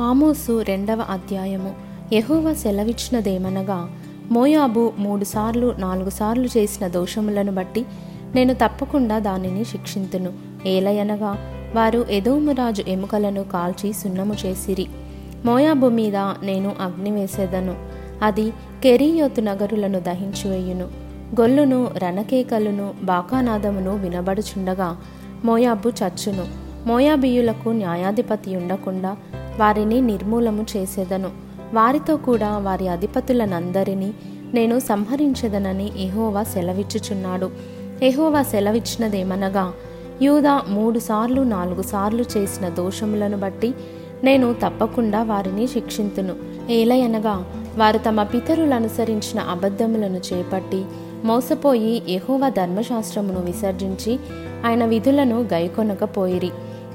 ఆమోసు 0.00 0.62
రెండవ 0.62 1.00
అధ్యాయము. 1.10 1.74
యహోవ 2.12 2.54
సెలవిచ్చినదేమనగా 2.54 3.90
మోయాబు 4.30 4.92
మూడుసార్లు 4.98 5.74
నాలుగు 5.78 6.10
సార్లు 6.10 6.48
చేసిన 6.56 6.88
దోషములను 6.88 7.52
బట్టి 7.52 7.86
నేను 8.34 8.54
తప్పకుండా 8.54 9.18
దానిని 9.18 9.64
శిక్షింతును. 9.64 10.32
ఏలయనగా 10.66 11.38
వారు 11.74 12.06
ఎదోమురాజు 12.10 12.84
ఎముకలను 12.88 13.44
కాల్చి 13.44 13.92
సున్నము 13.92 14.36
చేసిరి. 14.46 14.86
మోయాబు 15.44 15.86
మీద 15.86 16.16
నేను 16.16 16.72
అగ్ని 16.80 17.10
వేసేదను. 17.10 17.76
అది 18.22 18.50
కెరీయోతు 18.82 19.40
నగరులను 19.40 20.00
దహించివేయును. 20.00 20.84
గొల్లును 21.40 21.88
రణకేకలును 21.98 22.94
బాకానాదమును 23.02 23.96
వినబడుచుండగా 23.96 24.96
మోయాబు 25.44 25.88
చచ్చును. 25.88 26.64
మోయాబీయులకు 26.86 27.68
న్యాయాధిపతి 27.68 28.56
ఉండకుండా 28.56 29.16
వారిని 29.58 30.00
నిర్మూలము 30.00 30.66
చేసేదను. 30.76 31.30
వారితో 31.74 32.16
కూడా 32.16 32.58
వారి 32.58 32.88
అధిపతులనందరినీ 32.88 34.14
నేను 34.54 34.78
సంహరించదనని 34.78 36.04
ఎహోవా 36.06 36.42
సెలవిచ్చుచున్నాడు. 36.42 37.50
ఎహోవా 38.02 38.42
సెలవిచ్చినదేమనగా 38.42 39.72
యూదా 40.22 40.62
మూడు 40.68 40.98
సార్లు 40.98 41.42
నాలుగు 41.42 41.82
సార్లు 41.82 42.24
చేసిన 42.36 42.68
దోషములను 42.68 43.36
బట్టి 43.36 43.74
నేను 44.24 44.52
తప్పకుండా 44.52 45.22
వారిని 45.22 45.66
శిక్షింతును. 45.66 46.34
ఏలయనగా 46.70 47.44
వారు 47.76 47.98
తమ 47.98 48.22
పితరులు 48.22 48.74
అనుసరించిన 48.74 49.40
అబద్ధములను 49.40 50.20
చేపట్టి 50.32 50.84
మోసపోయి 51.24 52.02
ఎహోవా 52.08 52.48
ధర్మశాస్త్రమును 52.48 53.40
విసర్జించి 53.40 54.18
ఆయన 54.66 54.84
విధులను 54.84 55.40
గైకొనకపోయిరి 55.42 56.50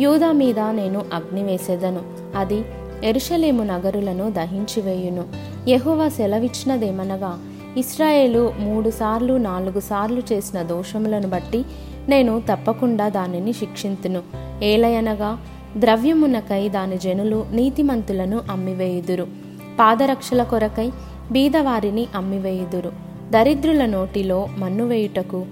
యూదా 0.00 0.32
మీద 0.32 0.58
నేను 0.58 1.04
అగ్ని 1.14 1.42
వేసేదను. 1.42 2.02
అది 2.36 2.64
ఎరుషలేము 3.04 3.62
నగరులను 3.62 4.30
దహించివేయును. 4.30 5.24
యహోవా 5.68 6.08
సెలవిచ్చినదేమనగా 6.08 7.38
ఇస్రాయేలు 7.76 8.52
మూడు 8.58 8.90
సార్లు 8.90 9.34
నాలుగు 9.34 9.80
సార్లు 9.80 10.22
చేసిన 10.32 10.62
దోషములను 10.62 11.28
బట్టి 11.28 11.64
నేను 12.08 12.42
తప్పకుండా 12.52 13.08
దానిని 13.08 13.52
శిక్షింతును. 13.52 14.22
ఏలయనగా 14.62 15.38
ద్రవ్యమునకై 15.76 16.68
దాని 16.68 16.98
జనులు 16.98 17.46
నీతిమంతులను 17.52 18.40
అమ్మివేయుదురు. 18.50 19.26
పాదరక్షల 19.78 20.42
కొరకై 20.42 20.90
బీదవారిని 21.32 22.06
అమ్మివేయుదురు. 22.14 22.92
దరిద్రుల 23.30 23.84
నోటిలో 23.84 24.48
మన్ను 24.58 24.84
వేయుటకు 24.84 25.46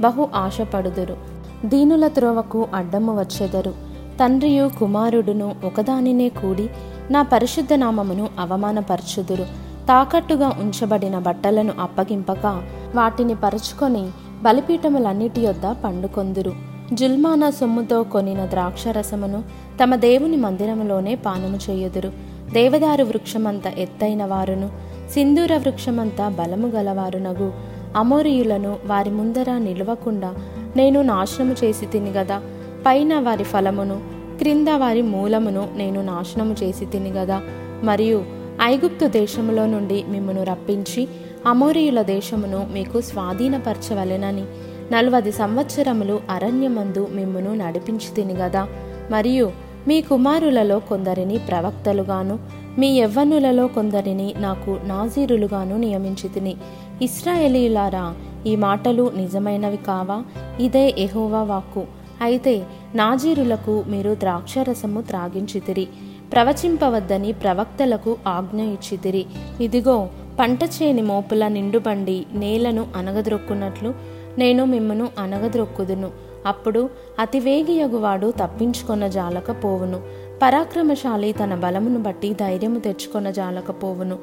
బహు 0.00 0.28
ఆశపడుదురు. 0.34 1.16
దీనుల 1.64 2.06
త్రోవకు 2.06 2.68
అడ్డము 2.74 3.20
వచ్చెదరు. 3.20 3.85
తండ్రియు 4.20 4.70
కుమారుడును 4.78 5.54
ఒకదానినే 5.64 6.28
కూడి 6.28 6.70
నా 7.10 7.22
పరిశుద్ధ 7.22 7.72
నామమును 7.72 8.28
అవమానపరచుదురు. 8.38 9.44
తాకట్టుగా 9.88 10.48
ఉంచబడిన 10.48 11.18
బట్టలను 11.18 11.72
అప్పగింపక 11.80 12.62
వాటిని 12.94 13.34
పరుచుకొని 13.34 14.08
బలిపీఠములన్నిటి 14.42 15.40
యొద్ద 15.40 15.66
పండుకొందురు. 15.84 16.52
జుల్మానా 16.92 17.50
సొమ్ముతో 17.50 18.02
కొనిన 18.02 18.46
ద్రాక్షరసమును 18.46 19.42
తమ 19.82 19.94
దేవుని 19.94 20.36
మందిరములోనే 20.36 21.14
పానము 21.14 21.58
చేయుదురు. 21.70 22.12
దేవదారు 22.52 23.04
వృక్షమంత 23.04 23.66
ఎత్తైన 23.66 24.24
వారును 24.24 24.70
సింధూర 25.10 25.56
వృక్షమంత 25.56 26.28
బలము 26.28 26.68
గలవారునగు. 26.68 27.52
అమోరియులను 27.96 28.76
వారి 28.86 29.10
ముందర 29.10 29.58
నిలవకుండా 29.58 30.34
నేను 30.76 31.02
నాశనము 31.02 31.54
చేసి 31.64 31.86
తిని 31.86 32.10
గదా. 32.10 32.40
పైన 32.86 33.18
వారి 33.18 33.44
ఫలమును 33.44 34.00
క్రింద 34.38 34.68
వారి 34.68 35.02
మూలమును 35.02 35.68
నేను 35.76 36.02
నాశనము 36.02 36.56
చేసి 36.62 36.84
తిని 36.84 37.10
గదా. 37.10 37.42
మరియు 37.82 38.24
ఐగుప్తు 38.62 39.06
దేశములో 39.06 39.66
నుండి 39.66 40.04
మిమ్మను 40.08 40.42
రప్పించి 40.42 41.08
అమోరియుల 41.46 42.02
దేశమును 42.02 42.66
మీకు 42.72 43.00
స్వాధీనపరచవలెనని 43.00 44.44
నలవది 44.92 45.32
సంవత్సరములు 45.32 46.20
అరణ్యమందు 46.30 47.08
మిమ్మును 47.12 47.54
నడిపించి 47.54 48.14
తిని 48.14 48.34
గదా. 48.34 48.68
మరియు 49.10 49.50
మీ 49.88 50.00
కుమారులలో 50.00 50.78
కొందరిని 50.78 51.38
ప్రవక్తలుగాను 51.38 52.38
మీ 52.78 52.98
యవ్వనులలో 52.98 53.66
కొందరిని 53.66 54.34
నాకు 54.38 54.78
నాజీరులుగాను 54.84 55.76
నియమించి 55.76 56.28
తిని. 56.28 56.56
ఇస్రాయేలీలారా 57.02 58.14
ఈ 58.46 58.56
మాటలు 58.56 59.10
నిజమైనవి 59.16 59.76
కావా? 59.76 60.22
ఇదే 60.60 60.94
ఎహోవా 60.98 61.42
వాక్కు. 61.42 61.84
అయితే 62.22 62.66
నాజీరులకు 62.94 63.84
మీరు 63.86 64.14
ద్రాక్షరసము 64.14 65.00
త్రాగించితిరి. 65.00 65.88
ప్రవచింపవద్దని 66.32 67.32
ప్రవక్తలకు 67.32 68.16
ఆజ్ఞ 68.26 68.62
ఇచ్చితిరి. 68.62 69.26
ఇదిగో 69.60 70.08
పంట 70.38 70.64
చేని 70.64 71.02
మోపుల 71.02 71.48
నిండుబండి 71.48 72.26
నేలను 72.32 72.86
అనగద్రొక్కున్నట్లు 72.96 73.94
నేను 74.38 74.64
మిమ్మను 74.64 75.08
అనగద్రొక్కుదును 75.18 76.10
అప్పుడు 76.46 76.90
అతివేగియగువాడు 77.18 78.32
తప్పించుకొన 78.40 79.08
జాలకపోవును. 79.08 80.00
పరాక్రమశాలి 80.42 81.32
తన 81.32 81.54
బలమును 81.54 81.98
బట్టి 81.98 82.34
ధైర్యము 82.34 82.78
తెచ్చుకొన 82.78 83.30
జాలకపోవును. 83.30 84.18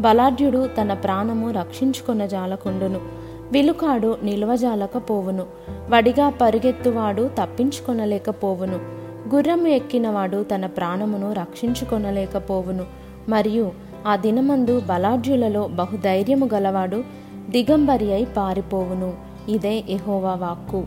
బలాఢ్యుడు 0.00 0.68
తన 0.80 0.94
ప్రాణము 0.94 1.50
రక్షించుకొన 1.50 2.26
జాలకుండును. 2.26 3.27
విలుకాడు 3.52 4.16
నిల్వజాలకపోవును. 4.22 5.46
వడిగా 5.90 6.30
పరుగెత్తువాడు 6.30 7.30
తప్పించుకొనలేకపోవును. 7.38 8.80
గుర్రము 9.34 9.68
ఎక్కినవాడు 9.68 10.42
తన 10.54 10.66
ప్రాణమును 10.66 11.32
రక్షించుకొనలేకపోవును. 11.32 12.84
మరియు 13.28 13.72
ఆ 14.06 14.16
దినమందు 14.16 14.80
బలాఢ్యులలో 14.80 15.68
బహుధైర్యము 15.68 16.48
గలవాడు 16.54 17.04
దిగంబరి 17.50 18.12
అయి 18.12 18.24
పారిపోవును. 18.24 19.12
ఇదే 19.48 19.84
ఎహోవా 19.88 20.34
వాక్కు. 20.34 20.84